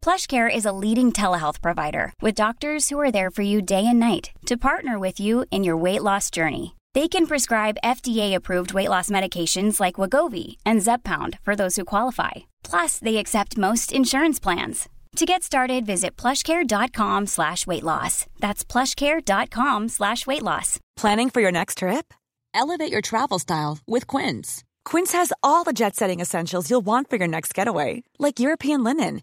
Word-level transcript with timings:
PlushCare 0.00 0.48
is 0.54 0.64
a 0.64 0.72
leading 0.72 1.10
telehealth 1.10 1.60
provider 1.60 2.12
with 2.22 2.36
doctors 2.42 2.88
who 2.88 3.00
are 3.00 3.10
there 3.10 3.30
for 3.30 3.42
you 3.42 3.60
day 3.60 3.84
and 3.84 3.98
night 3.98 4.30
to 4.46 4.56
partner 4.56 4.96
with 5.00 5.18
you 5.18 5.44
in 5.50 5.64
your 5.64 5.76
weight 5.76 6.02
loss 6.02 6.30
journey. 6.30 6.76
They 6.94 7.08
can 7.08 7.26
prescribe 7.26 7.82
FDA-approved 7.84 8.72
weight 8.72 8.88
loss 8.88 9.10
medications 9.10 9.80
like 9.80 9.96
Wagovi 10.00 10.56
and 10.64 10.80
Zepbound 10.80 11.38
for 11.42 11.56
those 11.56 11.74
who 11.76 11.84
qualify. 11.84 12.46
Plus, 12.62 12.98
they 13.00 13.16
accept 13.16 13.58
most 13.58 13.92
insurance 13.92 14.38
plans. 14.38 14.88
To 15.16 15.24
get 15.26 15.42
started, 15.42 15.84
visit 15.86 16.16
plushcare.com 16.16 17.26
slash 17.26 17.66
weight 17.66 17.82
loss. 17.82 18.26
That's 18.38 18.64
plushcare.com 18.64 19.88
slash 19.88 20.26
weight 20.26 20.42
loss. 20.42 20.78
Planning 20.96 21.30
for 21.30 21.40
your 21.40 21.52
next 21.52 21.78
trip? 21.78 22.12
Elevate 22.54 22.92
your 22.92 23.00
travel 23.00 23.38
style 23.38 23.78
with 23.86 24.06
Quince. 24.06 24.62
Quince 24.84 25.12
has 25.12 25.32
all 25.42 25.64
the 25.64 25.72
jet-setting 25.72 26.20
essentials 26.20 26.70
you'll 26.70 26.84
want 26.84 27.10
for 27.10 27.16
your 27.16 27.28
next 27.28 27.54
getaway, 27.54 28.04
like 28.18 28.38
European 28.40 28.84
linen, 28.84 29.22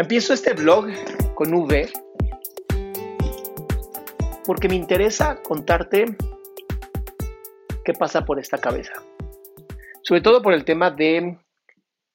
Empiezo 0.00 0.32
este 0.32 0.54
blog 0.54 0.86
con 1.34 1.52
V 1.52 1.92
porque 4.46 4.66
me 4.66 4.74
interesa 4.74 5.42
contarte 5.42 6.16
qué 7.84 7.92
pasa 7.92 8.24
por 8.24 8.38
esta 8.38 8.56
cabeza. 8.56 8.94
Sobre 10.02 10.22
todo 10.22 10.40
por 10.40 10.54
el 10.54 10.64
tema 10.64 10.90
de, 10.90 11.36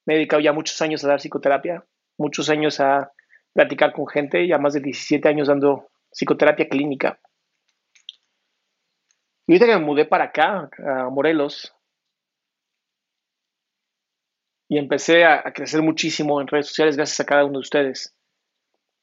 me 0.08 0.14
he 0.14 0.18
dedicado 0.18 0.40
ya 0.40 0.52
muchos 0.52 0.82
años 0.82 1.04
a 1.04 1.10
dar 1.10 1.20
psicoterapia, 1.20 1.86
muchos 2.18 2.50
años 2.50 2.80
a 2.80 3.12
platicar 3.54 3.94
con 3.94 4.08
gente, 4.08 4.48
ya 4.48 4.58
más 4.58 4.74
de 4.74 4.80
17 4.80 5.30
años 5.30 5.48
dando 5.48 5.88
psicoterapia 6.12 6.68
clínica. 6.68 7.20
Y 9.46 9.54
ahorita 9.54 9.68
que 9.68 9.78
me 9.78 9.86
mudé 9.86 10.06
para 10.06 10.24
acá, 10.24 10.72
a 10.84 11.12
Morelos, 11.12 11.75
y 14.68 14.78
empecé 14.78 15.26
a, 15.26 15.44
crecer 15.54 15.82
muchísimo 15.82 16.42
en 16.42 16.48
redes 16.48 16.68
sociales 16.68 16.96
gracias 16.96 17.20
a 17.20 17.26
cada 17.26 17.46
uno 17.46 17.60
de 17.60 17.64
ustedes. 17.64 18.16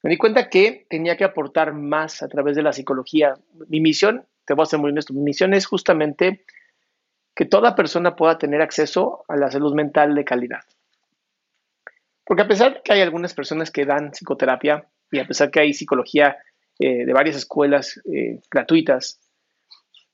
Me 0.02 0.10
di 0.10 0.16
cuenta 0.16 0.48
que 0.48 0.86
tenía 0.91 1.16
que 1.16 1.24
aportar 1.24 1.72
más 1.72 2.22
a 2.22 2.28
través 2.28 2.56
de 2.56 2.62
la 2.62 2.72
psicología. 2.72 3.34
Mi 3.68 3.80
misión, 3.80 4.27
te 4.44 4.55
voy 4.55 4.64
a 4.64 4.66
ser 4.66 4.80
muy 4.80 4.90
honesto, 4.90 5.14
mi 5.14 5.22
misión 5.22 5.55
es 5.55 5.66
justamente 5.66 6.44
que 7.34 7.44
toda 7.44 7.77
persona 7.77 8.16
pueda 8.16 8.38
tener 8.38 8.60
acceso 8.60 9.24
a 9.28 9.36
la 9.36 9.50
salud 9.50 9.74
mental 9.74 10.14
de 10.14 10.24
calidad. 10.24 10.60
Porque 12.24 12.42
a 12.42 12.48
pesar 12.48 12.74
de 12.74 12.80
que 12.83 12.92
hay 12.92 13.00
algunas 13.00 13.34
personas 13.34 13.70
que 13.70 13.84
dan 13.84 14.11
psicoterapia 14.11 14.86
y 15.11 15.18
a 15.18 15.27
pesar 15.27 15.50
que 15.50 15.61
hay 15.61 15.73
psicología 15.73 16.36
eh, 16.79 17.06
de 17.06 17.12
varias 17.12 17.36
escuelas 17.36 18.00
eh, 18.12 18.40
gratuitas, 18.50 19.20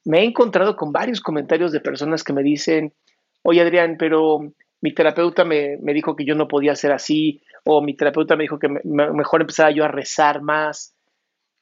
me 0.05 0.21
he 0.21 0.25
encontrado 0.25 0.77
con 0.77 0.93
varios 0.93 1.21
comentarios 1.21 1.73
de 1.73 1.81
personas 1.81 2.23
que 2.23 2.33
me 2.33 2.43
dicen, 2.43 2.95
oye 3.43 3.61
Adrián, 3.61 3.97
pero 3.99 4.53
mi 4.81 4.95
terapeuta 4.95 5.45
me, 5.45 5.79
dijo 5.79 6.15
que 6.15 6.25
yo 6.25 6.35
no 6.35 6.49
podía 6.49 6.75
ser 6.75 6.93
así, 6.93 7.43
o 7.65 7.83
mi 7.83 7.97
terapeuta 7.97 8.37
me 8.37 8.45
dijo 8.45 8.59
que 8.59 8.69
me, 8.69 8.81
mejor 8.85 9.41
empezara 9.41 9.71
yo 9.71 9.85
a 9.85 9.89
rezar 9.89 10.43
más. 10.43 10.95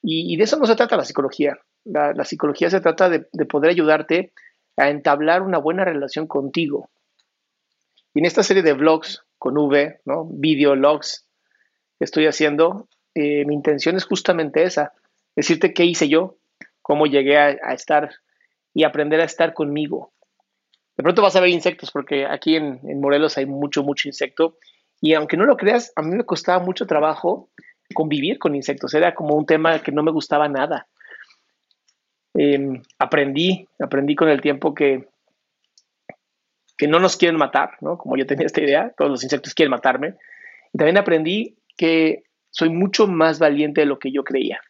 Y, 0.02 0.36
de 0.36 0.44
eso 0.44 0.58
no 0.58 0.66
se 0.66 0.76
trata 0.76 0.96
la 0.96 1.04
psicología. 1.04 1.58
La, 1.84 2.24
psicología 2.24 2.70
se 2.70 2.80
trata 2.80 3.08
de, 3.08 3.26
de, 3.32 3.46
poder 3.46 3.70
ayudarte 3.70 4.32
a 4.76 4.90
entablar 4.90 5.42
una 5.42 5.58
buena 5.58 5.84
relación 5.84 6.26
contigo. 6.26 6.90
Y 8.14 8.20
en 8.20 8.26
esta 8.26 8.42
serie 8.42 8.62
de 8.62 8.74
vlogs 8.74 9.24
con 9.38 9.56
V, 9.56 10.00
¿no? 10.04 10.28
videologs 10.30 11.26
que 11.98 12.04
estoy 12.04 12.26
haciendo, 12.26 12.88
eh, 13.14 13.44
mi 13.46 13.54
intención 13.54 13.96
es 13.96 14.04
justamente 14.04 14.62
esa, 14.62 14.92
decirte 15.34 15.72
qué 15.72 15.84
hice 15.84 16.08
yo, 16.08 16.36
cómo 16.82 17.06
llegué 17.06 17.38
a 17.38 17.72
estar 17.72 18.10
y 18.74 18.84
aprender 18.84 19.20
a 19.20 19.24
estar 19.24 19.54
conmigo, 19.54 20.12
de 20.96 21.02
pronto 21.02 21.22
vas 21.22 21.36
a 21.36 21.40
ver 21.40 21.50
insectos, 21.50 21.90
porque 21.90 22.26
aquí 22.26 22.56
en, 22.56 22.80
Morelos 23.00 23.36
hay 23.36 23.46
mucho, 23.46 23.82
mucho 23.82 24.08
insecto. 24.08 24.56
Y 25.00 25.12
aunque 25.12 25.36
no 25.36 25.44
lo 25.44 25.56
creas, 25.56 25.92
a 25.94 26.02
mí 26.02 26.16
me 26.16 26.24
costaba 26.24 26.64
mucho 26.64 26.86
trabajo 26.86 27.50
convivir 27.94 28.38
con 28.38 28.54
insectos. 28.54 28.94
Era 28.94 29.14
como 29.14 29.34
un 29.34 29.44
tema 29.44 29.82
que 29.82 29.92
no 29.92 30.02
me 30.02 30.10
gustaba 30.10 30.48
nada. 30.48 30.88
Eh, 32.38 32.80
aprendí, 32.98 33.68
aprendí 33.78 34.14
con 34.14 34.28
el 34.28 34.40
tiempo 34.40 34.74
que, 34.74 35.08
que 36.78 36.88
no 36.88 36.98
nos 36.98 37.16
quieren 37.16 37.38
matar, 37.38 37.72
¿no? 37.82 37.98
Como 37.98 38.16
yo 38.16 38.26
tenía 38.26 38.46
esta 38.46 38.62
idea, 38.62 38.94
todos 38.96 39.10
los 39.10 39.22
insectos 39.22 39.54
quieren 39.54 39.70
matarme. 39.70 40.14
Y 40.72 40.78
también 40.78 40.96
aprendí 40.96 41.58
que 41.76 42.24
soy 42.50 42.70
mucho 42.70 43.06
más 43.06 43.38
valiente 43.38 43.82
de 43.82 43.86
lo 43.86 43.98
que 43.98 44.10
yo 44.10 44.24
creía. 44.24 44.60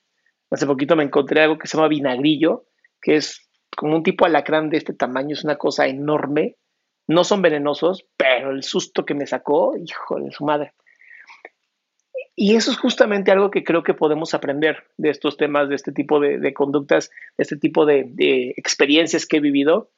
Hace 0.51 0.67
poquito 0.67 0.97
me 0.97 1.05
encontré 1.05 1.43
algo 1.43 1.59
que 1.59 1.69
se 1.69 1.77
llama 1.77 1.89
vinagrillo, 1.89 2.67
que 3.01 3.17
es 3.17 3.46
como 3.77 3.97
un 3.97 4.03
tipo 4.03 4.25
alacrán 4.25 4.71
de 4.71 4.79
este 4.79 4.95
tamaño, 4.95 5.35
es 5.35 5.45
una 5.45 5.57
cosa 5.57 5.87
enorme. 5.87 6.57
No 7.07 7.23
son 7.23 7.43
venenosos, 7.43 8.05
pero 8.17 8.51
el 8.51 8.65
susto 8.65 9.05
que 9.05 9.15
me 9.15 9.27
sacó, 9.27 9.77
hijo 9.77 10.19
de 10.19 10.33
su 10.33 10.45
madre. 10.45 10.73
Y 12.35 12.57
eso 12.57 12.71
es 12.71 12.79
justamente 12.79 13.31
algo 13.31 13.51
que 13.51 13.65
creo 13.65 13.83
que 13.83 13.95
podemos 13.95 14.35
aprender 14.35 14.85
de 14.97 15.11
estos 15.11 15.37
temas, 15.37 15.69
de 15.69 15.77
este 15.77 15.93
tipo 15.93 16.21
de, 16.21 16.53
conductas, 16.53 17.11
de 17.39 17.43
este 17.43 17.57
tipo 17.57 17.87
de, 17.87 18.53
experiencias 18.57 19.25
que 19.25 19.37
he 19.37 19.41
vivido, 19.41 19.91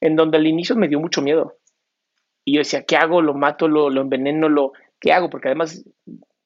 en 0.00 0.14
donde 0.14 0.36
al 0.36 0.46
inicio 0.46 0.76
me 0.76 0.88
dio 0.88 1.00
mucho 1.00 1.22
miedo. 1.22 1.56
Y 2.44 2.54
yo 2.54 2.58
decía, 2.58 2.84
¿qué 2.84 2.96
hago? 2.96 3.22
¿Lo 3.22 3.34
mato? 3.34 3.66
¿Lo, 3.66 3.90
lo 3.90 4.02
enveneno? 4.02 4.48
Lo, 4.48 4.72
¿Qué 5.00 5.12
hago? 5.12 5.30
Porque 5.30 5.48
además 5.48 5.84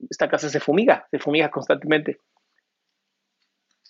esta 0.08 0.28
casa 0.28 0.48
se 0.48 0.60
fumiga, 0.60 1.06
se 1.10 1.18
fumiga 1.18 1.50
constantemente. 1.50 2.18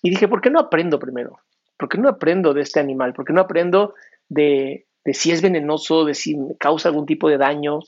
Y 0.02 0.10
dije, 0.10 0.28
¿por 0.28 0.40
qué 0.40 0.50
no 0.50 0.58
aprendo 0.58 0.98
primero? 0.98 1.38
¿Por 1.80 1.88
qué 1.88 1.96
no 1.96 2.10
aprendo 2.10 2.52
de 2.52 2.60
este 2.60 2.78
animal? 2.78 3.14
¿Por 3.14 3.24
qué 3.24 3.32
no 3.32 3.40
aprendo 3.40 3.94
de, 4.28 4.86
si 5.14 5.32
es 5.32 5.40
venenoso, 5.40 6.04
de 6.04 6.12
si 6.12 6.36
me 6.36 6.54
causa 6.58 6.90
algún 6.90 7.06
tipo 7.06 7.30
de 7.30 7.38
daño? 7.38 7.78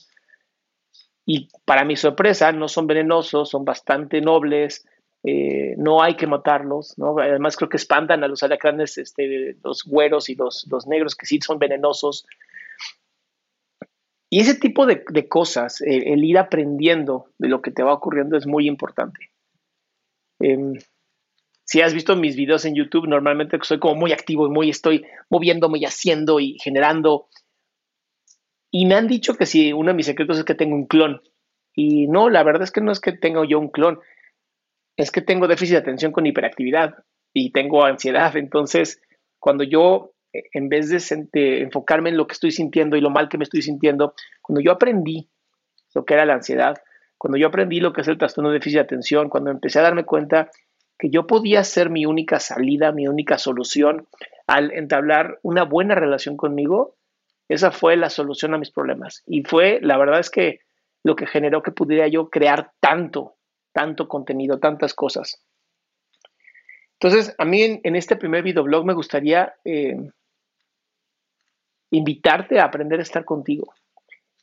Y 1.27 1.49
para 1.63 1.85
mi 1.85 1.95
sorpresa, 1.95 2.51
no 2.51 2.67
son 2.67 2.87
venenosos, 2.87 3.51
son 3.51 3.65
bastante 3.65 4.19
nobles, 4.19 4.83
eh, 5.23 5.75
no 5.77 6.01
hay 6.01 6.15
que 6.15 6.25
matarlos, 6.25 6.97
¿no? 6.97 7.19
Además 7.19 7.55
creo 7.55 7.69
que 7.69 7.77
espantan 7.77 8.23
a 8.23 8.27
los 8.27 8.41
alacranes, 8.41 8.97
este, 8.97 9.57
los 9.63 9.83
güeros 9.83 10.27
y 10.27 10.33
los, 10.33 10.65
negros 10.87 11.13
que 11.13 11.27
sí 11.27 11.37
son 11.39 11.59
venenosos. 11.59 12.25
Y 14.31 14.39
ese 14.39 14.55
tipo 14.55 14.87
de, 14.87 15.27
cosas, 15.29 15.81
el, 15.81 16.23
ir 16.23 16.39
aprendiendo 16.39 17.27
de 17.37 17.47
lo 17.47 17.61
que 17.61 17.69
te 17.69 17.83
va 17.83 17.93
ocurriendo 17.93 18.37
es 18.37 18.47
muy 18.47 18.67
importante. 18.67 19.29
Eh, 20.39 20.79
si 21.65 21.81
has 21.81 21.93
visto 21.93 22.15
mis 22.15 22.35
videos 22.35 22.65
en 22.65 22.75
YouTube, 22.75 23.07
normalmente 23.07 23.57
soy 23.61 23.79
como 23.79 23.95
muy 23.95 24.11
activo 24.11 24.47
y 24.47 24.49
muy 24.49 24.69
estoy 24.69 25.05
moviéndome 25.29 25.79
y 25.79 25.85
haciendo 25.85 26.39
y 26.39 26.57
generando. 26.59 27.27
Y 28.69 28.85
me 28.85 28.95
han 28.95 29.07
dicho 29.07 29.35
que 29.35 29.45
si 29.45 29.71
uno 29.71 29.91
de 29.91 29.95
mis 29.95 30.05
secretos 30.05 30.37
es 30.37 30.43
que 30.43 30.55
tengo 30.55 30.75
un 30.75 30.87
clon. 30.87 31.21
Y 31.75 32.07
no, 32.07 32.29
la 32.29 32.43
verdad 32.43 32.63
es 32.63 32.71
que 32.71 32.81
no 32.81 32.91
es 32.91 32.99
que 32.99 33.13
tenga 33.13 33.45
yo 33.47 33.59
un 33.59 33.69
clon. 33.69 33.99
Es 34.97 35.09
que 35.11 35.21
tengo 35.21 35.47
déficit 35.47 35.73
de 35.73 35.79
atención 35.79 36.11
con 36.11 36.25
hiperactividad 36.25 36.95
y 37.33 37.51
tengo 37.51 37.85
ansiedad. 37.85 38.35
Entonces, 38.35 39.01
cuando 39.39 39.63
yo, 39.63 40.13
en 40.31 40.69
vez 40.69 40.89
de, 40.89 41.61
enfocarme 41.61 42.09
en 42.09 42.17
lo 42.17 42.27
que 42.27 42.33
estoy 42.33 42.51
sintiendo 42.51 42.97
y 42.97 43.01
lo 43.01 43.09
mal 43.09 43.29
que 43.29 43.37
me 43.37 43.43
estoy 43.45 43.61
sintiendo, 43.61 44.13
cuando 44.41 44.61
yo 44.61 44.71
aprendí 44.71 45.29
lo 45.95 46.03
que 46.03 46.13
era 46.13 46.25
la 46.25 46.33
ansiedad, 46.33 46.77
cuando 47.17 47.37
yo 47.37 47.47
aprendí 47.47 47.79
lo 47.79 47.93
que 47.93 48.01
es 48.01 48.07
el 48.07 48.17
trastorno 48.17 48.49
de 48.49 48.55
déficit 48.55 48.77
de 48.77 48.83
atención, 48.83 49.29
cuando 49.29 49.49
empecé 49.49 49.79
a 49.79 49.83
darme 49.83 50.03
cuenta 50.03 50.49
que 50.97 51.09
yo 51.09 51.27
podía 51.27 51.63
ser 51.63 51.89
mi 51.89 52.05
única 52.05 52.39
salida, 52.39 52.91
mi 52.91 53.07
única 53.07 53.37
solución 53.37 54.07
al 54.47 54.71
entablar 54.71 55.39
una 55.41 55.63
buena 55.63 55.95
relación 55.95 56.37
conmigo, 56.37 56.95
esa 57.49 57.71
fue 57.71 57.97
la 57.97 58.09
solución 58.09 58.53
a 58.53 58.57
mis 58.57 58.71
problemas. 58.71 59.23
Y 59.25 59.43
fue, 59.43 59.79
la 59.81 59.97
verdad 59.97 60.19
es 60.19 60.29
que 60.29 60.59
lo 61.03 61.15
que 61.15 61.27
generó 61.27 61.61
que 61.61 61.71
pudiera 61.71 62.07
yo 62.07 62.29
crear 62.29 62.71
tanto, 62.79 63.35
tanto 63.73 64.07
contenido, 64.07 64.59
tantas 64.59 64.93
cosas. 64.93 65.43
Entonces, 66.99 67.35
a 67.37 67.45
mí 67.45 67.81
en, 67.83 67.95
este 67.95 68.15
primer 68.15 68.43
videoblog 68.43 68.85
me 68.85 68.93
gustaría 68.93 69.53
eh, 69.65 69.97
invitarte 71.91 72.59
a 72.59 72.65
aprender 72.65 72.99
a 72.99 73.03
estar 73.03 73.25
contigo. 73.25 73.73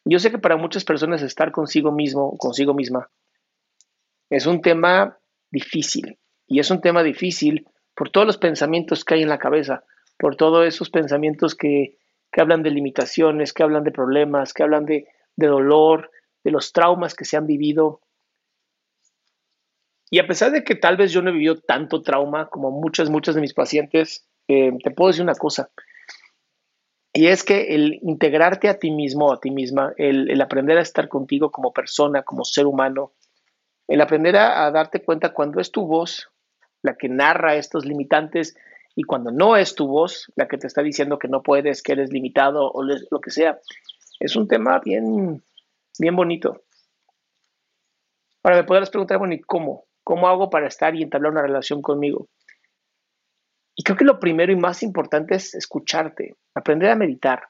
Yo 0.05 0.19
sé 0.19 0.31
que 0.31 0.39
para 0.39 0.57
muchas 0.57 0.85
personas 0.85 1.23
estar 1.23 1.53
consigo 1.53 1.91
mismo, 1.91 2.37
consigo 2.37 2.75
misma, 2.75 3.11
es 4.31 4.47
un 4.47 4.61
tema 4.61 5.19
difícil. 5.51 6.20
Y 6.51 6.59
es 6.59 6.71
un 6.73 6.81
tema 6.81 7.05
difícil 7.05 7.69
por 7.95 8.11
todos 8.11 8.27
los 8.27 8.37
pensamientos 8.37 9.05
que 9.05 9.15
hay 9.15 9.23
en 9.23 9.29
la 9.29 9.39
cabeza, 9.39 9.85
por 10.19 10.35
todos 10.35 10.67
esos 10.67 10.91
pensamientos 10.91 11.55
que, 11.55 11.97
hablan 12.37 12.65
de 12.65 12.71
limitaciones, 12.71 13.53
que 13.53 13.63
hablan 13.63 13.85
de 13.85 13.93
problemas, 13.93 14.53
que 14.53 14.65
hablan 14.65 14.85
de, 14.85 15.07
dolor, 15.37 16.11
de 16.43 16.51
los 16.51 16.73
traumas 16.73 17.15
que 17.15 17.25
se 17.25 17.37
han 17.37 17.47
vivido. 17.47 18.01
Y 20.11 20.19
a 20.19 20.27
pesar 20.27 20.51
de 20.51 20.65
que 20.65 20.75
tal 20.75 20.97
vez 20.97 21.13
yo 21.13 21.23
no 21.23 21.31
he 21.31 21.35
vivido 21.35 21.61
tanto 21.61 22.03
trauma 22.03 22.49
como 22.49 22.73
muchas, 22.73 23.11
muchas 23.11 23.37
de 23.37 23.43
mis 23.43 23.55
pacientes, 23.55 24.27
eh, 24.49 24.73
te 24.83 24.91
puedo 24.91 25.09
decir 25.09 25.23
una 25.23 25.37
cosa. 25.37 25.71
Y 27.13 27.29
es 27.29 27.45
que 27.45 27.77
el 27.77 28.01
integrarte 28.03 28.69
a 28.69 28.81
ti 28.81 28.91
mismo, 28.91 29.33
a 29.33 29.39
ti 29.39 29.53
misma, 29.53 29.95
el, 29.99 30.41
aprender 30.41 30.79
a 30.79 30.83
estar 30.83 31.09
contigo 31.09 31.53
como 31.53 31.73
persona, 31.73 32.23
como 32.25 32.45
ser 32.45 32.67
humano, 32.67 33.13
el 33.87 34.01
aprender 34.01 34.37
a, 34.37 34.69
darte 34.73 35.03
cuenta 35.03 35.33
cuando 35.33 35.61
es 35.61 35.71
tu 35.71 35.87
voz 35.87 36.29
la 36.83 36.97
que 36.97 37.09
narra 37.09 37.57
estos 37.57 37.85
limitantes 37.85 38.57
y 38.97 39.03
cuando 39.05 39.31
no 39.31 39.57
es 39.57 39.75
tu 39.75 39.87
voz 39.87 40.31
la 40.37 40.49
que 40.49 40.59
te 40.59 40.67
está 40.67 40.83
diciendo 40.83 41.19
que 41.19 41.29
no 41.29 41.43
puedes, 41.43 41.83
que 41.83 41.93
eres 41.93 42.13
limitado 42.13 42.71
o 42.71 42.83
lo 42.83 43.21
que 43.21 43.31
sea, 43.31 43.59
es 44.19 44.37
un 44.37 44.49
tema 44.49 44.81
bien, 44.85 45.43
bien 45.99 46.17
bonito. 46.17 46.63
Ahora 48.43 48.59
me 48.59 48.65
podrás 48.65 48.91
preguntar, 48.91 49.19
bueno, 49.19 49.35
¿y 49.35 49.41
cómo? 49.41 49.85
¿Cómo 50.03 50.29
hago 50.29 50.51
para 50.51 50.67
estar 50.67 50.95
y 50.95 51.03
entablar 51.03 51.33
una 51.33 51.43
relación 51.43 51.83
conmigo? 51.83 52.29
Y 53.77 53.83
creo 53.83 53.97
que 53.97 54.05
lo 54.05 54.19
primero 54.19 54.53
y 54.53 54.57
más 54.57 54.83
importante 54.83 55.35
es 55.35 55.55
escucharte, 55.55 56.37
aprender 56.55 56.91
a 56.91 56.97
meditar. 56.97 57.45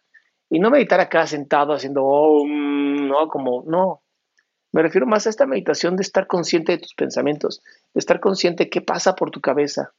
Y 0.48 0.58
no 0.58 0.70
meditar 0.70 1.00
acá 1.00 1.26
sentado 1.26 1.72
haciendo, 1.72 2.04
oh, 2.04 2.44
mm, 2.44 3.08
no, 3.08 3.28
como, 3.28 3.64
no. 3.66 4.02
Me 4.72 4.82
refiero 4.82 5.06
más 5.06 5.26
a 5.26 5.30
esta 5.30 5.46
meditación 5.46 5.96
de 5.96 6.02
estar 6.02 6.26
consciente 6.26 6.72
de 6.72 6.78
tus 6.78 6.94
pensamientos, 6.94 7.62
de 7.92 7.98
estar 7.98 8.20
consciente 8.20 8.64
de 8.64 8.70
qué 8.70 8.80
pasa 8.80 9.14
por 9.16 9.30
tu 9.30 9.40
cabeza. 9.40 9.92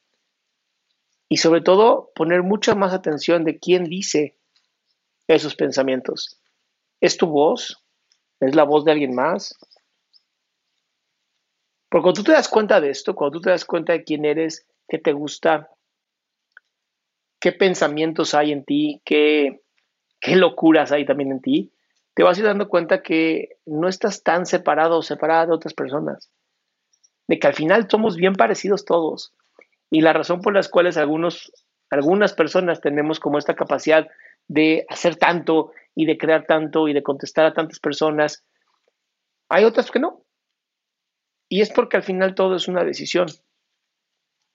Y 1.27 1.37
sobre 1.37 1.61
todo, 1.61 2.11
poner 2.15 2.43
mucha 2.43 2.75
más 2.75 2.93
atención 2.93 3.43
de 3.43 3.59
quién 3.59 3.85
dice 3.85 4.37
esos 5.27 5.55
pensamientos. 5.55 6.39
¿Es 6.99 7.17
tu 7.17 7.27
voz? 7.27 7.83
¿Es 8.39 8.55
la 8.55 8.63
voz 8.63 8.85
de 8.85 8.91
alguien 8.91 9.15
más? 9.15 9.57
Porque 11.89 12.03
cuando 12.03 12.21
tú 12.21 12.23
te 12.23 12.31
das 12.31 12.47
cuenta 12.47 12.79
de 12.79 12.89
esto, 12.89 13.15
cuando 13.15 13.37
tú 13.37 13.41
te 13.41 13.49
das 13.49 13.65
cuenta 13.65 13.93
de 13.93 14.03
quién 14.03 14.23
eres, 14.23 14.65
qué 14.87 14.97
te 14.97 15.11
gusta, 15.11 15.69
qué 17.39 17.51
pensamientos 17.51 18.33
hay 18.33 18.53
en 18.53 18.63
ti, 18.63 19.01
qué, 19.03 19.61
qué 20.19 20.35
locuras 20.37 20.91
hay 20.91 21.05
también 21.05 21.31
en 21.31 21.41
ti, 21.41 21.71
te 22.13 22.23
vas 22.23 22.39
a 22.39 22.43
dando 22.43 22.67
cuenta 22.67 23.01
que 23.01 23.57
no 23.65 23.87
estás 23.87 24.23
tan 24.23 24.45
separado 24.45 24.97
o 24.97 25.01
separada 25.01 25.47
de 25.47 25.53
otras 25.53 25.73
personas. 25.73 26.29
De 27.27 27.39
que 27.39 27.47
al 27.47 27.53
final 27.53 27.87
somos 27.89 28.17
bien 28.17 28.33
parecidos 28.33 28.85
todos. 28.85 29.33
Y 29.89 30.01
la 30.01 30.13
razón 30.13 30.41
por 30.41 30.53
las 30.53 30.69
cuales 30.69 30.97
algunos, 30.97 31.51
algunas 31.89 32.33
personas 32.33 32.81
tenemos 32.81 33.19
como 33.19 33.37
esta 33.37 33.55
capacidad 33.55 34.07
de 34.47 34.85
hacer 34.89 35.15
tanto 35.15 35.71
y 35.95 36.05
de 36.05 36.17
crear 36.17 36.45
tanto 36.45 36.87
y 36.87 36.93
de 36.93 37.03
contestar 37.03 37.45
a 37.45 37.53
tantas 37.53 37.79
personas, 37.79 38.43
hay 39.49 39.63
otras 39.65 39.91
que 39.91 39.99
no. 39.99 40.23
Y 41.49 41.61
es 41.61 41.69
porque 41.69 41.97
al 41.97 42.03
final 42.03 42.35
todo 42.35 42.55
es 42.55 42.67
una 42.67 42.83
decisión. 42.83 43.27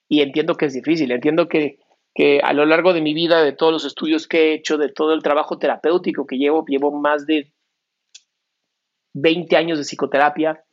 Y 0.09 0.23
entiendo 0.23 0.55
que 0.57 0.67
es 0.67 0.73
difícil, 0.73 1.11
entiendo 1.11 1.49
que 1.49 1.79
que 2.17 2.41
a 2.43 2.55
lo 2.55 2.65
largo 2.65 2.95
de 2.95 3.03
mi 3.03 3.13
vida, 3.13 3.43
de 3.43 3.53
todos 3.53 3.71
los 3.71 3.85
estudios 3.85 4.27
que 4.27 4.39
he 4.39 4.55
hecho, 4.55 4.79
de 4.79 4.89
todo 4.89 5.13
el 5.13 5.23
trabajo 5.23 5.59
terapéutico 5.59 6.27
que 6.27 6.39
llevo, 6.39 6.65
llevo 6.67 6.91
más 6.91 7.27
de 7.27 7.53
20 9.13 9.55
años 9.55 9.77
de 9.77 9.85
psicoterapia, 9.85 10.65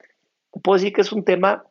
te 0.53 0.59
puedo 0.61 0.77
decir 0.77 0.93
que 0.93 1.01
es 1.01 1.11
un 1.11 1.25
tema 1.25 1.65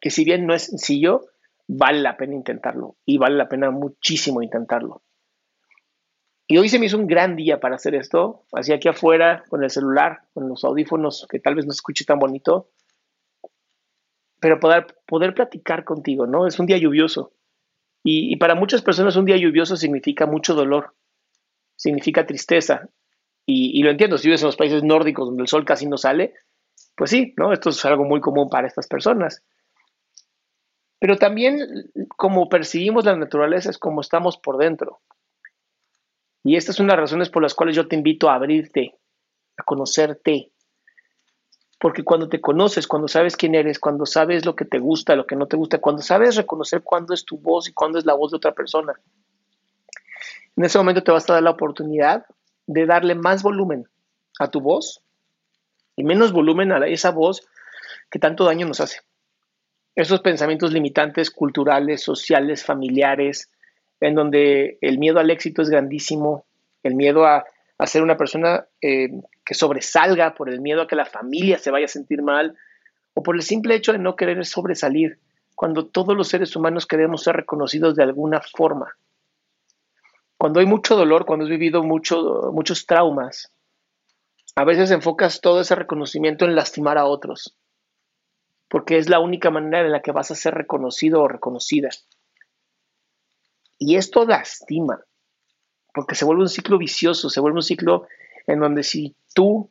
que 0.00 0.10
si 0.10 0.24
bien 0.24 0.46
no 0.46 0.54
es 0.54 0.64
sencillo, 0.64 1.26
vale 1.68 2.00
la 2.00 2.16
pena 2.16 2.34
intentarlo 2.34 2.96
y 3.06 3.18
vale 3.18 3.36
la 3.36 3.48
pena 3.48 3.70
muchísimo 3.70 4.42
intentarlo. 4.42 5.02
Y 6.48 6.58
hoy 6.58 6.68
se 6.68 6.80
me 6.80 6.86
hizo 6.86 6.98
un 6.98 7.06
gran 7.06 7.36
día 7.36 7.60
para 7.60 7.76
hacer 7.76 7.94
esto, 7.94 8.46
así 8.52 8.72
aquí 8.72 8.88
afuera, 8.88 9.44
con 9.48 9.62
el 9.62 9.70
celular, 9.70 10.22
con 10.34 10.48
los 10.48 10.64
audífonos, 10.64 11.24
que 11.30 11.38
tal 11.38 11.54
vez 11.54 11.66
no 11.66 11.72
escuche 11.72 12.04
tan 12.04 12.18
bonito, 12.18 12.70
pero 14.40 14.58
poder, 14.58 14.86
poder 15.06 15.34
platicar 15.34 15.84
contigo, 15.84 16.26
¿no? 16.26 16.48
Es 16.48 16.58
un 16.58 16.66
día 16.66 16.78
lluvioso 16.78 17.37
y, 18.02 18.36
para 18.36 18.54
muchas 18.54 18.82
personas 18.82 19.16
un 19.16 19.24
día 19.24 19.36
lluvioso 19.36 19.76
significa 19.76 20.26
mucho 20.26 20.54
dolor, 20.54 20.94
significa 21.76 22.26
tristeza. 22.26 22.88
Y, 23.44 23.82
lo 23.82 23.90
entiendo, 23.90 24.18
si 24.18 24.28
vives 24.28 24.42
en 24.42 24.46
los 24.46 24.56
países 24.56 24.82
nórdicos 24.82 25.26
donde 25.26 25.42
el 25.42 25.48
sol 25.48 25.64
casi 25.64 25.86
no 25.86 25.96
sale, 25.96 26.34
pues 26.96 27.10
sí, 27.10 27.34
¿no? 27.36 27.52
Esto 27.52 27.70
es 27.70 27.84
algo 27.84 28.04
muy 28.04 28.20
común 28.20 28.48
para 28.50 28.66
estas 28.66 28.86
personas. 28.86 29.42
Pero 30.98 31.16
también 31.16 31.90
como 32.16 32.48
percibimos 32.48 33.04
la 33.04 33.16
naturaleza 33.16 33.70
es 33.70 33.78
como 33.78 34.00
estamos 34.00 34.36
por 34.36 34.58
dentro. 34.58 35.00
Y 36.44 36.56
estas 36.56 36.76
son 36.76 36.86
las 36.88 36.96
razones 36.96 37.30
por 37.30 37.42
las 37.42 37.54
cuales 37.54 37.76
yo 37.76 37.88
te 37.88 37.96
invito 37.96 38.28
a 38.28 38.34
abrirte, 38.34 38.94
a 39.56 39.62
conocerte, 39.62 40.52
porque 41.78 42.02
cuando 42.02 42.28
te 42.28 42.40
conoces, 42.40 42.86
cuando 42.86 43.08
sabes 43.08 43.36
quién 43.36 43.54
eres, 43.54 43.78
cuando 43.78 44.04
sabes 44.04 44.44
lo 44.44 44.56
que 44.56 44.64
te 44.64 44.78
gusta, 44.78 45.14
lo 45.14 45.26
que 45.26 45.36
no 45.36 45.46
te 45.46 45.56
gusta, 45.56 45.78
cuando 45.78 46.02
sabes 46.02 46.36
reconocer 46.36 46.82
cuándo 46.82 47.14
es 47.14 47.24
tu 47.24 47.38
voz 47.38 47.68
y 47.68 47.72
cuándo 47.72 47.98
es 47.98 48.04
la 48.04 48.14
voz 48.14 48.32
de 48.32 48.36
otra 48.36 48.52
persona, 48.52 48.94
en 50.56 50.64
ese 50.64 50.78
momento 50.78 51.04
te 51.04 51.12
vas 51.12 51.28
a 51.30 51.34
dar 51.34 51.42
la 51.42 51.50
oportunidad 51.50 52.26
de 52.66 52.84
darle 52.84 53.14
más 53.14 53.42
volumen 53.42 53.88
a 54.40 54.50
tu 54.50 54.60
voz 54.60 55.00
y 55.94 56.02
menos 56.02 56.32
volumen 56.32 56.72
a 56.72 56.84
esa 56.86 57.12
voz 57.12 57.46
que 58.10 58.18
tanto 58.18 58.44
daño 58.44 58.66
nos 58.66 58.80
hace. 58.80 59.00
Esos 59.94 60.20
pensamientos 60.20 60.72
limitantes 60.72 61.30
culturales, 61.30 62.02
sociales, 62.02 62.64
familiares, 62.64 63.50
en 64.00 64.14
donde 64.14 64.78
el 64.80 64.98
miedo 64.98 65.18
al 65.18 65.30
éxito 65.30 65.62
es 65.62 65.70
grandísimo, 65.70 66.44
el 66.82 66.94
miedo 66.94 67.24
a, 67.24 67.44
ser 67.86 68.02
una 68.02 68.16
persona 68.16 68.66
eh, 68.80 69.08
que 69.48 69.54
sobresalga 69.54 70.34
por 70.34 70.50
el 70.50 70.60
miedo 70.60 70.82
a 70.82 70.86
que 70.86 70.94
la 70.94 71.06
familia 71.06 71.58
se 71.58 71.70
vaya 71.70 71.86
a 71.86 71.88
sentir 71.88 72.20
mal 72.20 72.54
o 73.14 73.22
por 73.22 73.34
el 73.34 73.40
simple 73.40 73.74
hecho 73.74 73.92
de 73.92 73.98
no 73.98 74.14
querer 74.14 74.44
sobresalir, 74.44 75.20
cuando 75.54 75.86
todos 75.86 76.14
los 76.14 76.28
seres 76.28 76.54
humanos 76.54 76.84
queremos 76.84 77.22
ser 77.22 77.36
reconocidos 77.36 77.96
de 77.96 78.02
alguna 78.02 78.42
forma. 78.42 78.98
Cuando 80.36 80.60
hay 80.60 80.66
mucho 80.66 80.96
dolor, 80.96 81.24
cuando 81.24 81.46
has 81.46 81.48
vivido 81.48 81.82
mucho, 81.82 82.50
muchos 82.52 82.84
traumas, 82.84 83.50
a 84.54 84.64
veces 84.64 84.90
enfocas 84.90 85.40
todo 85.40 85.62
ese 85.62 85.74
reconocimiento 85.74 86.44
en 86.44 86.54
lastimar 86.54 86.98
a 86.98 87.06
otros, 87.06 87.56
porque 88.68 88.98
es 88.98 89.08
la 89.08 89.18
única 89.18 89.50
manera 89.50 89.80
en 89.80 89.92
la 89.92 90.02
que 90.02 90.12
vas 90.12 90.30
a 90.30 90.34
ser 90.34 90.52
reconocido 90.52 91.22
o 91.22 91.28
reconocida. 91.28 91.88
Y 93.78 93.96
esto 93.96 94.26
lastima, 94.26 95.00
porque 95.94 96.16
se 96.16 96.26
vuelve 96.26 96.42
un 96.42 96.50
ciclo 96.50 96.76
vicioso, 96.76 97.30
se 97.30 97.40
vuelve 97.40 97.56
un 97.56 97.62
ciclo 97.62 98.06
en 98.48 98.58
donde 98.58 98.82
si 98.82 99.14
tú 99.34 99.70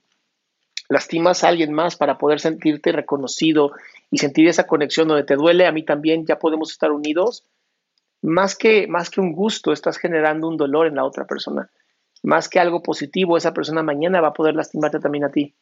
lastimas 0.87 1.43
a 1.43 1.49
alguien 1.49 1.73
más 1.73 1.97
para 1.97 2.17
poder 2.17 2.39
sentirte 2.39 2.93
reconocido 2.93 3.73
y 4.09 4.19
sentir 4.19 4.47
esa 4.47 4.67
conexión 4.67 5.09
donde 5.09 5.25
te 5.25 5.35
duele, 5.35 5.65
a 5.65 5.71
mí 5.73 5.83
también 5.83 6.25
ya 6.25 6.39
podemos 6.39 6.71
estar 6.71 6.91
unidos, 6.91 7.43
más 8.21 8.55
que, 8.55 8.87
más 8.87 9.09
que 9.09 9.19
un 9.19 9.33
gusto, 9.33 9.73
estás 9.73 9.97
generando 9.97 10.47
un 10.47 10.57
dolor 10.57 10.87
en 10.87 10.95
la 10.95 11.03
otra 11.03 11.25
persona. 11.25 11.69
Más 12.23 12.47
que 12.49 12.59
algo 12.59 12.81
positivo, 12.81 13.35
esa 13.35 13.53
persona 13.53 13.83
mañana 13.83 14.21
va 14.21 14.29
a 14.29 14.33
poder 14.33 14.55
lastimarte 14.55 14.99
también 14.99 15.25
a 15.25 15.31
ti. 15.31 15.55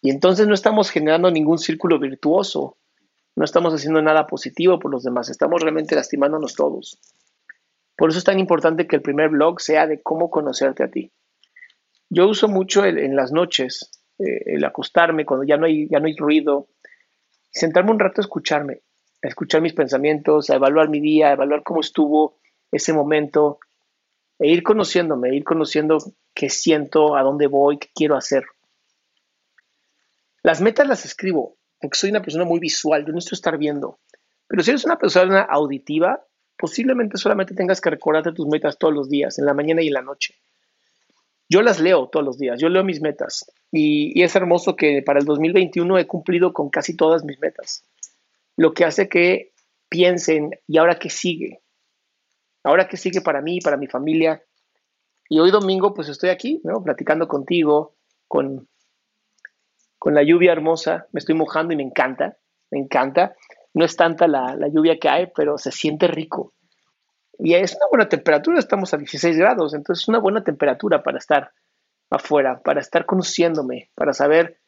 Y 0.00 0.10
entonces 0.10 0.46
no 0.46 0.54
estamos 0.54 0.90
generando 0.90 1.30
ningún 1.30 1.58
círculo 1.58 1.98
virtuoso, 1.98 2.76
no 3.34 3.44
estamos 3.44 3.74
haciendo 3.74 4.00
nada 4.00 4.26
positivo 4.26 4.78
por 4.78 4.90
los 4.90 5.02
demás, 5.02 5.28
estamos 5.28 5.60
realmente 5.60 5.96
lastimándonos 5.96 6.54
todos. 6.54 7.00
Por 7.96 8.10
eso 8.10 8.18
es 8.18 8.24
tan 8.24 8.38
importante 8.38 8.86
que 8.86 8.96
el 8.96 9.02
primer 9.02 9.30
blog 9.30 9.60
sea 9.60 9.86
de 9.86 10.02
cómo 10.02 10.30
conocerte 10.30 10.84
a 10.84 10.90
ti. 10.90 11.10
Yo 12.10 12.28
uso 12.28 12.48
mucho 12.48 12.84
en 12.84 13.14
las 13.14 13.32
noches, 13.32 13.90
eh, 14.18 14.54
el 14.56 14.64
acostarme 14.64 15.24
cuando 15.24 15.44
ya 15.44 15.56
no, 15.56 15.66
hay, 15.66 15.88
ya 15.88 16.00
no 16.00 16.06
hay 16.06 16.16
ruido, 16.16 16.68
sentarme 17.50 17.92
un 17.92 17.98
rato 17.98 18.20
a 18.20 18.24
escucharme, 18.24 18.82
a 19.22 19.28
escuchar 19.28 19.60
mis 19.60 19.74
pensamientos, 19.74 20.50
a 20.50 20.56
evaluar 20.56 20.88
mi 20.88 21.00
día, 21.00 21.28
a 21.28 21.32
evaluar 21.32 21.62
cómo 21.62 21.80
estuvo 21.80 22.38
ese 22.72 22.92
momento, 22.92 23.58
e 24.38 24.48
ir 24.48 24.62
conociéndome, 24.62 25.34
ir 25.34 25.44
conociendo 25.44 25.98
qué 26.34 26.48
siento, 26.48 27.16
a 27.16 27.22
dónde 27.22 27.46
voy, 27.46 27.78
qué 27.78 27.88
quiero 27.94 28.16
hacer. 28.16 28.44
Las 30.42 30.60
metas 30.60 30.86
las 30.86 31.04
escribo, 31.04 31.56
porque 31.80 31.98
soy 31.98 32.10
una 32.10 32.22
persona 32.22 32.44
muy 32.44 32.60
visual, 32.60 33.04
yo 33.04 33.12
necesito 33.12 33.34
estar 33.34 33.58
viendo. 33.58 34.00
Pero 34.46 34.62
si 34.62 34.70
eres 34.70 34.84
una 34.84 34.98
persona 34.98 35.42
auditiva, 35.42 36.24
posiblemente 36.56 37.18
solamente 37.18 37.54
tengas 37.54 37.80
que 37.80 37.90
recordarte 37.90 38.32
tus 38.32 38.46
metas 38.46 38.78
todos 38.78 38.94
los 38.94 39.08
días, 39.08 39.38
en 39.38 39.46
la 39.46 39.54
mañana 39.54 39.82
y 39.82 39.88
en 39.88 39.94
la 39.94 40.02
noche. 40.02 40.34
Yo 41.48 41.62
las 41.62 41.80
leo 41.80 42.08
todos 42.08 42.24
los 42.24 42.38
días, 42.38 42.60
yo 42.60 42.68
leo 42.68 42.84
mis 42.84 43.00
metas 43.00 43.50
y, 43.72 44.22
es 44.22 44.36
hermoso 44.36 44.76
que 44.76 45.02
para 45.02 45.18
el 45.18 45.24
2021 45.24 45.98
he 45.98 46.06
cumplido 46.06 46.52
con 46.52 46.68
casi 46.68 46.94
todas 46.94 47.24
mis 47.24 47.38
metas, 47.40 47.84
lo 48.56 48.74
que 48.74 48.84
hace 48.84 49.08
que 49.08 49.52
piensen, 49.88 50.50
¿y 50.66 50.78
ahora 50.78 50.98
qué 50.98 51.08
sigue? 51.08 51.62
¿Ahora 52.64 52.88
qué 52.88 52.96
sigue 52.96 53.20
para 53.22 53.40
mí, 53.40 53.60
para 53.60 53.76
mi 53.76 53.86
familia? 53.86 54.42
Y 55.28 55.38
hoy 55.38 55.50
domingo, 55.50 55.94
pues 55.94 56.08
estoy 56.08 56.30
aquí. 56.30 56.60
Platicando 56.84 57.28
contigo, 57.28 57.94
con, 58.26 58.68
con 59.98 60.14
la 60.14 60.22
lluvia 60.22 60.52
hermosa, 60.52 61.06
me 61.12 61.18
estoy 61.18 61.34
mojando 61.34 61.72
y 61.72 61.76
me 61.76 61.82
encanta, 61.82 62.36
me 62.70 62.78
encanta. 62.78 63.36
No 63.74 63.84
es 63.84 63.96
tanta 63.96 64.26
la, 64.26 64.56
la 64.56 64.68
lluvia 64.68 64.98
que 64.98 65.08
hay, 65.08 65.28
pero 65.34 65.56
se 65.56 65.70
siente 65.70 66.08
rico. 66.08 66.52
Y 67.38 67.54
es 67.54 67.74
una 67.74 67.86
buena 67.90 68.08
temperatura, 68.08 68.58
estamos 68.58 68.92
a 68.92 68.96
16 68.96 69.36
grados, 69.36 69.74
entonces 69.74 70.02
es 70.02 70.08
una 70.08 70.18
buena 70.18 70.42
temperatura 70.42 71.02
para 71.02 71.18
estar 71.18 71.52
afuera, 72.10 72.60
para 72.60 72.80
estar 72.80 73.06
conociéndome, 73.06 73.90
para 73.94 74.12
saber, 74.12 74.58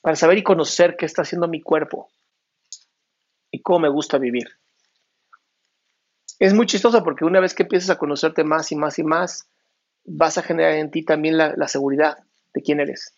para 0.00 0.16
saber 0.16 0.38
y 0.38 0.42
conocer 0.42 0.96
qué 0.96 1.06
está 1.06 1.22
haciendo 1.22 1.48
mi 1.48 1.60
cuerpo 1.60 2.08
y 3.50 3.60
cómo 3.60 3.80
me 3.80 3.88
gusta 3.88 4.18
vivir. 4.18 4.48
Es 6.38 6.54
muy 6.54 6.66
chistoso 6.66 7.02
porque 7.02 7.24
una 7.24 7.40
vez 7.40 7.54
que 7.54 7.64
empiezas 7.64 7.90
a 7.90 7.98
conocerte 7.98 8.44
más 8.44 8.70
y 8.70 8.76
más 8.76 8.98
y 8.98 9.02
más, 9.02 9.48
vas 10.04 10.38
a 10.38 10.42
generar 10.42 10.74
en 10.74 10.90
ti 10.90 11.04
también 11.04 11.36
la, 11.36 11.68
seguridad 11.68 12.18
de 12.54 12.62
quién 12.62 12.80
eres, 12.80 13.12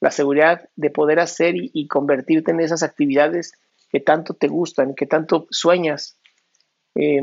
la 0.00 0.10
seguridad 0.10 0.68
de 0.76 0.90
poder 0.90 1.18
hacer 1.18 1.54
y, 1.56 1.86
convertirte 1.88 2.52
en 2.52 2.60
esas 2.60 2.82
actividades 2.82 3.52
que 3.90 4.00
tanto 4.00 4.34
te 4.34 4.46
gustan, 4.46 4.94
que 4.94 5.06
tanto 5.06 5.46
sueñas. 5.50 6.16
Eh, 6.94 7.20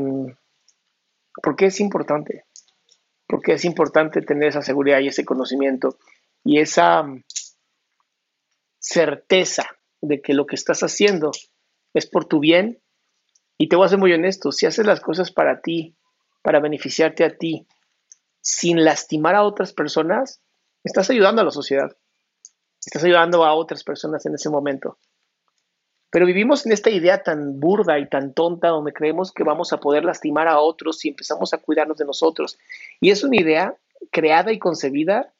¿Por 1.42 1.56
qué 1.56 1.66
es 1.66 1.80
importante? 1.80 2.44
Porque 3.26 3.52
es 3.52 3.64
importante 3.64 4.22
tener 4.22 4.48
esa 4.48 4.62
seguridad 4.62 5.00
y 5.00 5.08
ese 5.08 5.24
conocimiento 5.24 5.98
y 6.44 6.60
esa 6.60 7.02
mm, 7.02 7.24
certeza 8.78 9.66
de 10.00 10.20
que 10.22 10.34
lo 10.34 10.46
que 10.46 10.56
estás 10.56 10.82
haciendo 10.82 11.30
es 11.94 12.06
por 12.06 12.24
tu 12.26 12.40
bien. 12.40 12.80
Y 13.58 13.68
te 13.68 13.76
voy 13.76 13.86
a 13.86 13.88
ser 13.88 13.98
muy 13.98 14.12
honesto, 14.12 14.52
si 14.52 14.66
haces 14.66 14.86
las 14.86 15.00
cosas 15.00 15.32
para 15.32 15.60
ti, 15.60 15.96
para 16.42 16.60
beneficiarte 16.60 17.24
a 17.24 17.36
ti, 17.36 17.66
sin 18.40 18.84
lastimar 18.84 19.34
a 19.34 19.42
otras 19.42 19.72
personas, 19.72 20.40
estás 20.84 21.10
ayudando 21.10 21.42
a 21.42 21.44
la 21.44 21.50
sociedad. 21.50 21.96
Estás 22.84 23.02
ayudando 23.04 23.44
a 23.44 23.54
otras 23.54 23.82
personas 23.82 24.24
en 24.26 24.34
ese 24.34 24.48
momento. 24.48 24.98
Pero 26.10 26.24
vivimos 26.24 26.64
en 26.64 26.72
esta 26.72 26.90
idea 26.90 27.22
tan 27.22 27.60
burda 27.60 27.98
y 27.98 28.08
tan 28.08 28.32
tonta 28.32 28.68
donde 28.68 28.92
creemos 28.92 29.32
que 29.32 29.44
vamos 29.44 29.72
a 29.72 29.80
poder 29.80 30.04
lastimar 30.04 30.48
a 30.48 30.58
otros 30.58 30.98
si 30.98 31.08
empezamos 31.08 31.52
a 31.52 31.58
cuidarnos 31.58 31.98
de 31.98 32.06
nosotros. 32.06 32.58
Y 33.00 33.10
es 33.10 33.22
una 33.24 33.36
idea 33.36 33.74
creada 34.10 34.52
y 34.52 34.58
concebida 34.58 35.32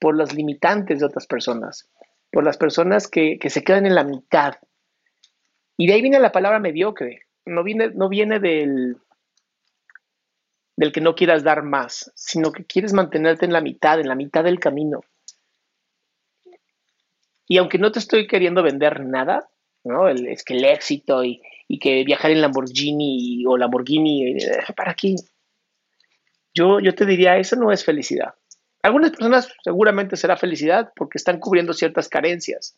por 0.00 0.16
las 0.16 0.34
limitantes 0.34 1.00
de 1.00 1.06
otras 1.06 1.26
personas, 1.26 1.88
por 2.32 2.44
las 2.44 2.56
personas 2.56 3.06
que, 3.08 3.38
se 3.48 3.62
quedan 3.62 3.86
en 3.86 3.94
la 3.94 4.04
mitad. 4.04 4.54
Y 5.76 5.86
de 5.86 5.94
ahí 5.94 6.02
viene 6.02 6.18
la 6.18 6.32
palabra 6.32 6.58
mediocre. 6.58 7.22
No 7.44 7.62
viene, 7.62 7.90
no 7.90 8.08
viene 8.08 8.40
del, 8.40 8.96
del 10.76 10.92
que 10.92 11.00
no 11.00 11.14
quieras 11.14 11.44
dar 11.44 11.62
más, 11.62 12.12
sino 12.16 12.50
que 12.52 12.64
quieres 12.64 12.92
mantenerte 12.92 13.44
en 13.44 13.52
la 13.52 13.60
mitad, 13.60 14.00
en 14.00 14.08
la 14.08 14.16
mitad 14.16 14.42
del 14.42 14.58
camino. 14.58 15.00
Y 17.46 17.56
aunque 17.58 17.78
no 17.78 17.92
te 17.92 18.00
estoy 18.00 18.26
queriendo 18.26 18.62
vender 18.62 19.04
nada, 19.04 19.48
es 19.84 20.44
que 20.44 20.54
el 20.54 20.64
éxito 20.64 21.24
y, 21.24 21.40
que 21.80 22.04
viajar 22.04 22.30
en 22.30 22.40
Lamborghini 22.40 23.44
o 23.46 23.56
Lamborghini, 23.56 24.36
eh, 24.36 24.64
¿para 24.76 24.94
qué? 24.94 25.14
Yo, 26.54 26.80
yo 26.80 26.94
te 26.94 27.06
diría, 27.06 27.36
eso 27.36 27.56
no 27.56 27.70
es 27.70 27.84
felicidad. 27.84 28.34
Algunas 28.82 29.10
personas 29.10 29.48
seguramente 29.62 30.16
será 30.16 30.36
felicidad 30.36 30.92
porque 30.96 31.18
están 31.18 31.40
cubriendo 31.40 31.72
ciertas 31.72 32.08
carencias. 32.08 32.76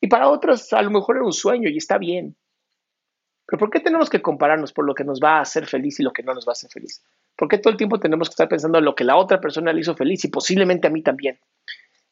Y 0.00 0.08
para 0.08 0.28
otras 0.28 0.72
a 0.72 0.82
lo 0.82 0.90
mejor 0.90 1.16
era 1.16 1.24
un 1.24 1.32
sueño 1.32 1.68
y 1.68 1.76
está 1.76 1.96
bien. 1.98 2.36
Pero 3.46 3.58
¿por 3.58 3.70
qué 3.70 3.80
tenemos 3.80 4.10
que 4.10 4.22
compararnos 4.22 4.72
por 4.72 4.84
lo 4.84 4.94
que 4.94 5.04
nos 5.04 5.20
va 5.20 5.38
a 5.38 5.42
hacer 5.42 5.66
feliz 5.66 6.00
y 6.00 6.02
lo 6.02 6.12
que 6.12 6.22
no 6.22 6.34
nos 6.34 6.46
va 6.46 6.50
a 6.50 6.54
hacer 6.58 6.70
feliz? 6.70 7.02
¿Por 7.36 7.48
qué 7.48 7.58
todo 7.58 7.70
el 7.70 7.76
tiempo 7.76 8.00
tenemos 8.00 8.28
que 8.28 8.32
estar 8.32 8.48
pensando 8.48 8.78
en 8.78 8.84
lo 8.84 8.94
que 8.94 9.04
la 9.04 9.16
otra 9.16 9.40
persona 9.40 9.72
le 9.72 9.80
hizo 9.80 9.94
feliz 9.94 10.24
y 10.24 10.28
posiblemente 10.28 10.88
a 10.88 10.90
mí 10.90 11.02
también? 11.02 11.38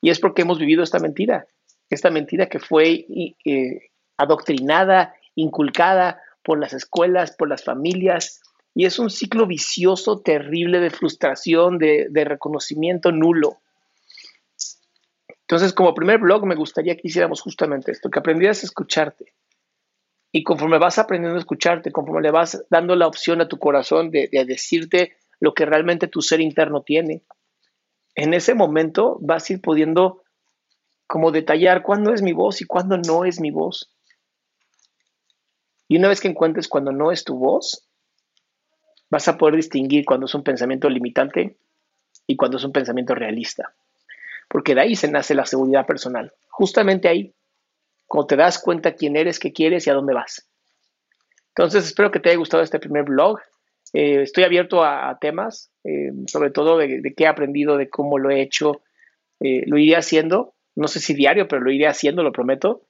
Y 0.00 0.10
es 0.10 0.20
porque 0.20 0.42
hemos 0.42 0.58
vivido 0.58 0.82
esta 0.82 0.98
mentira, 0.98 1.46
esta 1.88 2.10
mentira 2.10 2.46
que 2.46 2.58
fue 2.58 3.06
eh, 3.44 3.89
adoctrinada, 4.20 5.14
inculcada 5.34 6.20
por 6.42 6.60
las 6.60 6.72
escuelas, 6.72 7.34
por 7.36 7.48
las 7.48 7.64
familias, 7.64 8.40
y 8.74 8.84
es 8.84 8.98
un 8.98 9.10
ciclo 9.10 9.46
vicioso 9.46 10.20
terrible 10.20 10.78
de 10.78 10.90
frustración, 10.90 11.78
de, 11.78 12.08
reconocimiento 12.24 13.10
nulo. 13.12 13.58
Entonces, 15.40 15.72
como 15.72 15.94
primer 15.94 16.20
blog, 16.20 16.46
me 16.46 16.54
gustaría 16.54 16.94
que 16.94 17.08
hiciéramos 17.08 17.40
justamente 17.40 17.90
esto, 17.90 18.10
que 18.10 18.20
aprendieras 18.20 18.62
a 18.62 18.66
escucharte. 18.66 19.32
Y 20.30 20.44
conforme 20.44 20.78
vas 20.78 20.98
aprendiendo 20.98 21.36
a 21.36 21.40
escucharte, 21.40 21.90
conforme 21.90 22.22
le 22.22 22.30
vas 22.30 22.64
dando 22.70 22.94
la 22.94 23.08
opción 23.08 23.40
a 23.40 23.48
tu 23.48 23.58
corazón 23.58 24.10
de, 24.10 24.28
de 24.30 24.44
decirte 24.44 25.16
lo 25.40 25.54
que 25.54 25.66
realmente 25.66 26.06
tu 26.06 26.20
ser 26.20 26.40
interno 26.40 26.82
tiene, 26.82 27.24
en 28.14 28.34
ese 28.34 28.54
momento 28.54 29.18
vas 29.20 29.48
a 29.48 29.54
ir 29.54 29.60
pudiendo 29.60 30.22
como 31.08 31.32
detallar 31.32 31.82
cuándo 31.82 32.12
es 32.14 32.22
mi 32.22 32.32
voz 32.32 32.60
y 32.60 32.66
cuándo 32.66 32.96
no 32.96 33.24
es 33.24 33.40
mi 33.40 33.50
voz. 33.50 33.90
Y 35.90 35.96
una 35.96 36.06
vez 36.06 36.20
que 36.20 36.28
encuentres 36.28 36.68
cuando 36.68 36.92
no 36.92 37.10
es 37.10 37.24
tu 37.24 37.36
voz, 37.36 37.84
vas 39.10 39.26
a 39.26 39.36
poder 39.36 39.56
distinguir 39.56 40.04
cuando 40.04 40.26
es 40.26 40.34
un 40.36 40.44
pensamiento 40.44 40.88
limitante 40.88 41.56
y 42.28 42.36
cuando 42.36 42.58
es 42.58 42.64
un 42.64 42.70
pensamiento 42.70 43.12
realista. 43.12 43.74
Porque 44.48 44.76
de 44.76 44.82
ahí 44.82 44.94
se 44.94 45.10
nace 45.10 45.34
la 45.34 45.46
seguridad 45.46 45.86
personal. 45.86 46.32
Justamente 46.48 47.08
ahí, 47.08 47.34
cuando 48.06 48.28
te 48.28 48.36
das 48.36 48.60
cuenta 48.60 48.94
quién 48.94 49.16
eres, 49.16 49.40
qué 49.40 49.52
quieres 49.52 49.84
y 49.84 49.90
a 49.90 49.94
dónde 49.94 50.14
vas. 50.14 50.48
Entonces, 51.56 51.86
espero 51.86 52.12
que 52.12 52.20
te 52.20 52.28
haya 52.28 52.38
gustado 52.38 52.62
este 52.62 52.78
primer 52.78 53.02
blog. 53.02 53.40
Eh, 53.92 54.22
estoy 54.22 54.44
abierto 54.44 54.84
a, 54.84 55.18
temas, 55.20 55.72
eh, 55.82 56.12
sobre 56.28 56.52
todo 56.52 56.78
de, 56.78 57.02
qué 57.16 57.24
he 57.24 57.26
aprendido, 57.26 57.76
de 57.76 57.90
cómo 57.90 58.16
lo 58.16 58.30
he 58.30 58.42
hecho. 58.42 58.80
Eh, 59.40 59.64
lo 59.66 59.76
iré 59.76 59.96
haciendo, 59.96 60.54
no 60.76 60.86
sé 60.86 61.00
si 61.00 61.14
diario, 61.14 61.48
pero 61.48 61.62
lo 61.62 61.72
iré 61.72 61.88
haciendo, 61.88 62.22
lo 62.22 62.30
prometo 62.30 62.82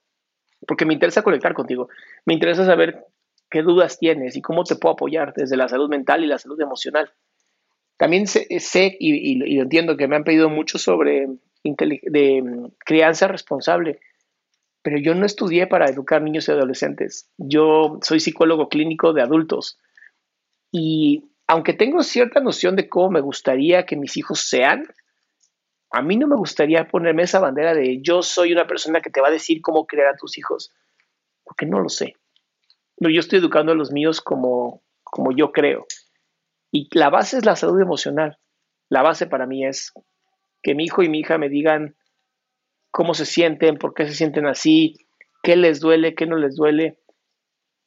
porque 0.67 0.85
me 0.85 0.95
interesa 0.95 1.23
conectar 1.23 1.55
contigo. 1.55 1.89
Me 2.25 2.35
interesa 2.35 2.65
saber 2.65 3.07
qué 3.51 3.63
dudas 3.63 3.99
tienes 3.99 4.37
y 4.37 4.43
cómo 4.43 4.65
te 4.65 4.77
puedo 4.77 4.95
apoyar 4.95 5.33
desde 5.35 5.57
la 5.57 5.69
salud 5.69 5.89
mental 5.89 6.25
y 6.25 6.27
la 6.27 6.39
salud 6.39 6.61
emocional. 6.61 7.11
También 7.97 8.27
sé, 8.27 8.47
y, 8.99 9.59
entiendo 9.59 9.97
que 9.97 10.09
me 10.09 10.17
han 10.17 10.25
pedido 10.25 10.49
mucho 10.49 10.79
sobre 10.79 11.27
mm, 11.27 12.65
crianza 12.79 13.29
responsable, 13.29 14.01
pero 14.83 14.99
yo 14.99 15.15
no 15.15 15.27
estudié 15.27 15.67
para 15.67 15.87
educar 15.91 16.23
niños 16.23 16.49
y 16.49 16.53
adolescentes. 16.53 17.31
Yo 17.37 17.99
soy 18.03 18.21
psicólogo 18.21 18.69
clínico 18.69 19.13
de 19.13 19.23
adultos 19.23 19.79
y 20.73 21.31
aunque 21.47 21.75
tengo 21.75 22.03
cierta 22.03 22.41
noción 22.41 22.77
de 22.77 22.89
cómo 22.89 23.11
me 23.11 23.21
gustaría 23.21 23.85
que 23.85 23.97
mis 23.97 24.17
hijos 24.17 24.41
sean, 24.49 24.85
a 25.91 26.03
mí 26.03 26.17
no 26.17 26.29
me 26.29 26.37
gustaría 26.37 26.87
ponerme 26.87 27.25
esa 27.25 27.41
bandera 27.41 27.75
de 27.75 28.01
yo 28.01 28.23
soy 28.23 28.53
una 28.53 28.67
persona 28.67 29.01
que 29.01 29.11
te 29.11 29.21
va 29.21 29.29
a 29.29 29.33
decir 29.33 29.61
cómo 29.61 29.87
criar 29.87 30.09
a 30.09 30.17
tus 30.17 30.39
hijos, 30.39 30.73
porque 31.43 31.67
no 31.67 31.81
lo 31.81 31.89
sé. 31.89 32.15
Yo 32.99 33.21
estoy 33.21 33.41
educando 33.41 33.73
a 33.73 33.75
los 33.75 33.91
míos 33.91 34.21
como, 34.21 34.83
como 35.03 35.33
yo 35.33 35.53
creo. 35.53 35.87
Y 36.71 36.89
la 36.97 37.11
base 37.11 37.39
es 37.39 37.45
la 37.45 37.57
salud 37.57 37.81
emocional. 37.81 38.39
La 38.89 39.03
base 39.03 39.27
para 39.27 39.47
mí 39.47 39.67
es 39.67 39.93
que 40.63 40.75
mi 40.75 40.85
hijo 40.85 41.03
y 41.03 41.09
mi 41.09 41.21
hija 41.21 41.39
me 41.39 41.49
digan 41.49 41.97
cómo 42.91 43.15
se 43.15 43.27
sienten, 43.27 43.77
por 43.77 43.95
qué 43.95 44.07
se 44.07 44.15
sienten 44.15 44.47
así, 44.47 44.95
qué 45.43 45.57
les 45.57 45.81
duele, 45.81 46.15
qué 46.15 46.27
no 46.27 46.37
les 46.37 46.55
duele, 46.55 46.99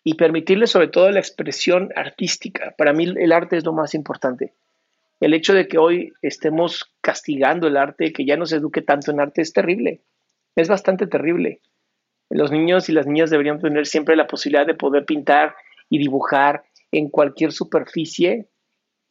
y 0.04 0.16
permitirles 0.16 0.72
sobre 0.72 0.88
todo 0.88 1.10
la 1.12 1.20
expresión 1.20 1.92
artística. 1.96 2.74
Para 2.78 2.92
mí 2.92 3.06
el 3.06 3.32
arte 3.32 3.56
es 3.56 3.64
lo 3.64 3.72
más 3.72 3.94
importante 3.94 4.54
el 5.24 5.34
hecho 5.34 5.54
de 5.54 5.70
que 5.70 5.78
hoy 5.78 6.12
estemos 6.22 6.92
castigando 7.00 7.68
el 7.68 7.78
arte, 7.78 8.12
que 8.12 8.26
ya 8.26 8.36
no 8.36 8.46
se 8.46 8.58
eduque 8.58 8.82
tanto 8.82 9.10
en 9.10 9.22
arte, 9.22 9.42
es 9.42 9.54
terrible. 9.54 10.02
Es 10.54 10.68
bastante 10.68 11.08
terrible. 11.08 11.62
Los 12.30 12.52
niños 12.52 12.90
y 12.90 12.92
las 12.92 13.08
niñas 13.08 13.30
deberían 13.30 13.62
tener 13.62 13.86
siempre 13.86 14.18
la 14.18 14.28
posibilidad 14.28 14.68
de 14.68 14.76
poder 14.76 15.06
pintar 15.06 15.56
y 15.90 15.98
dibujar 15.98 16.66
en 16.92 17.08
cualquier 17.08 17.54
superficie 17.54 18.50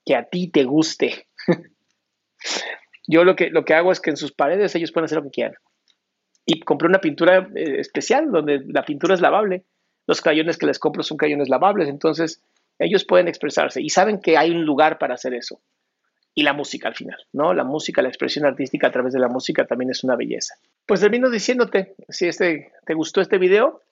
que 0.05 0.15
a 0.15 0.25
ti 0.25 0.51
te 0.51 0.65
guste. 0.65 1.29
Yo 3.09 3.25
lo 3.25 3.35
que, 3.35 3.49
lo 3.49 3.65
que 3.65 3.73
hago 3.73 3.91
es 3.91 3.99
que 3.99 4.11
en 4.11 4.19
sus 4.19 4.33
paredes 4.33 4.75
ellos 4.75 4.93
pueden 4.93 5.07
hacer 5.07 5.17
lo 5.17 5.25
que 5.25 5.31
quieran. 5.31 5.55
Y 6.45 6.61
compré 6.61 6.89
una 6.89 7.01
pintura 7.01 7.49
eh, 7.55 7.81
especial 7.81 8.31
donde 8.31 8.61
la 8.67 8.85
pintura 8.85 9.15
es 9.15 9.23
lavable. 9.23 9.65
Los 10.07 10.21
crayones 10.21 10.59
que 10.59 10.67
les 10.67 10.79
compro 10.79 11.03
son 11.03 11.17
crayones 11.17 11.49
lavables, 11.49 11.89
entonces 11.89 12.43
ellos 12.79 13.07
pueden 13.07 13.29
expresarse 13.29 13.81
y 13.81 13.89
saben 13.89 14.21
que 14.21 14.37
hay 14.37 14.51
un 14.51 14.67
lugar 14.67 14.99
para 14.99 15.15
hacer 15.15 15.33
eso 15.33 15.63
y 16.35 16.43
la 16.43 16.53
música 16.53 16.89
al 16.89 16.95
final, 16.95 17.19
¿no? 17.33 17.53
La 17.53 17.65
música, 17.65 18.03
la 18.03 18.09
expresión 18.09 18.47
artística 18.47 18.87
a 18.87 18.91
través 18.91 19.13
de 19.13 19.21
la 19.21 19.29
música 19.29 19.67
también 19.67 19.91
es 19.91 20.03
una 20.03 20.17
belleza. 20.17 20.55
Pues 20.87 21.01
termino 21.01 21.31
diciéndote, 21.31 21.95
si 22.09 22.27
este, 22.27 22.73
te 22.87 22.95
gustó 22.95 23.21
este 23.21 23.39
video, 23.39 23.83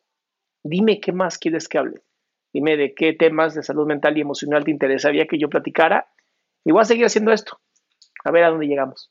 dime 0.62 1.00
qué 1.00 1.12
más 1.12 1.38
quieres 1.38 1.68
que 1.68 1.78
hable. 1.78 2.00
Dime 2.52 2.76
de 2.76 2.94
qué 2.94 3.12
temas 3.12 3.54
de 3.54 3.62
salud 3.62 3.86
mental 3.86 4.16
y 4.16 4.22
emocional 4.22 4.64
te 4.64 4.70
interesaría 4.70 5.26
que 5.26 5.38
yo 5.38 5.48
platicara. 5.48 6.08
Y 6.64 6.72
voy 6.72 6.82
a 6.82 6.84
seguir 6.84 7.06
haciendo 7.06 7.32
esto. 7.32 7.60
A 8.24 8.30
ver 8.30 8.44
a 8.44 8.50
dónde 8.50 8.66
llegamos. 8.66 9.10